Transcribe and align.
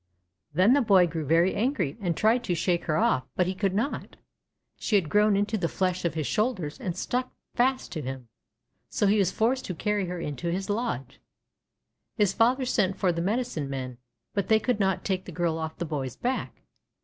'1 0.53 0.57
Then 0.57 0.73
the 0.73 0.81
boy 0.81 1.05
grew 1.05 1.23
very 1.27 1.53
angry, 1.53 1.95
and 2.01 2.17
tried 2.17 2.43
to 2.45 2.55
shake 2.55 2.85
her 2.85 2.97
off, 2.97 3.27
but 3.35 3.45
he 3.45 3.53
could 3.53 3.75
not. 3.75 4.15
She 4.75 4.95
had 4.95 5.09
grown 5.11 5.37
into 5.37 5.59
the 5.59 5.67
flesh 5.69 6.05
of 6.05 6.15
his 6.15 6.25
shoulders, 6.25 6.79
and 6.79 6.97
stuck 6.97 7.31
fast 7.53 7.91
to 7.91 8.01
him. 8.01 8.27
So 8.89 9.05
he 9.05 9.19
was 9.19 9.31
forced 9.31 9.63
to 9.65 9.75
carry 9.75 10.07
her 10.07 10.19
into 10.19 10.47
his 10.51 10.71
lodge. 10.71 11.19
His 12.15 12.33
father 12.33 12.65
sent 12.65 12.97
for 12.97 13.11
the 13.11 13.21
Medicine 13.21 13.69
Men, 13.69 13.99
but 14.33 14.47
they 14.47 14.59
could 14.59 14.79
not 14.79 15.05
take 15.05 15.25
the 15.25 15.31
girl 15.31 15.59
off 15.59 15.77
the 15.77 15.85
boy's 15.85 16.15
back. 16.15 16.63